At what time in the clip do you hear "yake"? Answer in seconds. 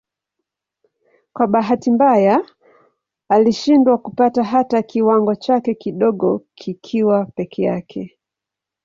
7.63-8.17